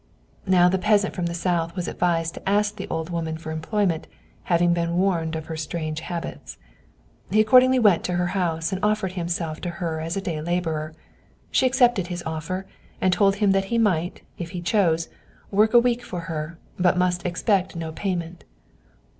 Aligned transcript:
Now 0.47 0.67
the 0.67 0.79
peasant 0.79 1.13
from 1.13 1.27
the 1.27 1.35
south 1.35 1.75
was 1.75 1.87
advised 1.87 2.33
to 2.33 2.49
ask 2.49 2.75
this 2.75 2.87
old 2.89 3.11
woman 3.11 3.37
for 3.37 3.51
employment, 3.51 4.07
having 4.45 4.73
been 4.73 4.97
warned 4.97 5.35
of 5.35 5.45
her 5.45 5.55
strange 5.55 5.99
habits. 5.99 6.57
He 7.29 7.39
accordingly 7.39 7.77
went 7.77 8.03
to 8.05 8.13
her 8.13 8.25
house, 8.33 8.71
and 8.71 8.83
offered 8.83 9.11
himself 9.11 9.61
to 9.61 9.69
her 9.77 9.99
as 10.01 10.17
a 10.17 10.19
day 10.21 10.41
laborer. 10.41 10.95
She 11.51 11.67
accepted 11.67 12.07
his 12.07 12.23
offer, 12.25 12.65
and 12.99 13.13
told 13.13 13.35
him 13.35 13.51
that 13.51 13.65
he 13.65 13.77
might, 13.77 14.23
if 14.39 14.49
he 14.57 14.61
chose, 14.61 15.07
work 15.51 15.71
a 15.75 15.79
week 15.79 16.03
for 16.03 16.21
her, 16.21 16.57
but 16.79 16.97
must 16.97 17.23
expect 17.23 17.75
no 17.75 17.91
payment. 17.91 18.43